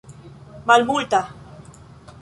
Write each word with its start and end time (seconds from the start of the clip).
malmulta 0.65 1.21